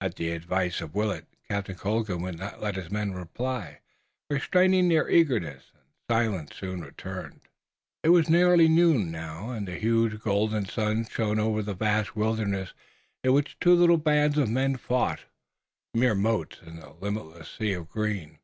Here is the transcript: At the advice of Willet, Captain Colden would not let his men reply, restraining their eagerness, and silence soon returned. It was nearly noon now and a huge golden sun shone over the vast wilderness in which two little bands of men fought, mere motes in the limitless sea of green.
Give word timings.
At 0.00 0.14
the 0.16 0.30
advice 0.30 0.80
of 0.80 0.94
Willet, 0.94 1.26
Captain 1.46 1.74
Colden 1.76 2.22
would 2.22 2.38
not 2.38 2.62
let 2.62 2.76
his 2.76 2.90
men 2.90 3.12
reply, 3.12 3.82
restraining 4.30 4.88
their 4.88 5.10
eagerness, 5.10 5.72
and 5.74 5.82
silence 6.10 6.56
soon 6.56 6.80
returned. 6.80 7.42
It 8.02 8.08
was 8.08 8.30
nearly 8.30 8.66
noon 8.66 9.10
now 9.10 9.50
and 9.50 9.68
a 9.68 9.78
huge 9.78 10.20
golden 10.22 10.64
sun 10.64 11.06
shone 11.06 11.38
over 11.38 11.62
the 11.62 11.74
vast 11.74 12.16
wilderness 12.16 12.72
in 13.22 13.34
which 13.34 13.58
two 13.60 13.74
little 13.74 13.98
bands 13.98 14.38
of 14.38 14.48
men 14.48 14.78
fought, 14.78 15.24
mere 15.92 16.14
motes 16.14 16.62
in 16.64 16.76
the 16.80 16.94
limitless 16.94 17.50
sea 17.50 17.74
of 17.74 17.90
green. 17.90 18.38